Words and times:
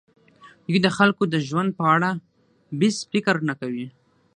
دوی 0.67 0.79
د 0.85 0.87
خلکو 0.97 1.23
د 1.33 1.35
ژوند 1.47 1.69
په 1.79 1.83
اړه 1.95 2.09
بېڅ 2.79 2.97
فکر 3.11 3.35
نه 3.47 3.53
کوي. 3.61 3.87